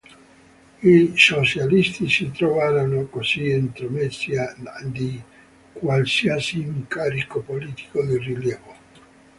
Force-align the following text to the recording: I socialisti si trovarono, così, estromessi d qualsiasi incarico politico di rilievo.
I 0.81 1.13
socialisti 1.15 2.09
si 2.09 2.31
trovarono, 2.31 3.05
così, 3.05 3.51
estromessi 3.51 4.31
d 4.85 5.21
qualsiasi 5.73 6.61
incarico 6.61 7.41
politico 7.41 8.03
di 8.03 8.17
rilievo. 8.17 8.75